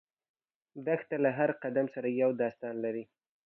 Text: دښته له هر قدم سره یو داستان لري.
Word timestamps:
دښته 0.85 1.15
له 1.23 1.29
هر 1.37 1.49
قدم 1.63 1.85
سره 1.95 2.07
یو 2.21 2.29
داستان 2.41 2.75
لري. 2.85 3.03